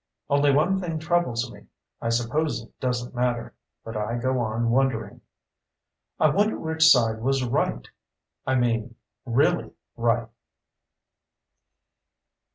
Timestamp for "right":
7.43-7.87, 9.95-10.29